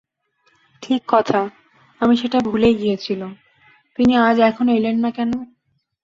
ঠিক 0.83 1.01
কথা, 1.07 1.39
আমি 2.01 2.13
সেটা 2.17 2.39
ভুলেই 2.39 2.75
গিয়েছিলুম, 2.75 3.31
তিনি 3.99 4.13
আজ 4.17 4.37
এখনো 4.39 4.71
এলেন 4.71 4.95
না 4.99 5.09
কেন? 5.11 5.31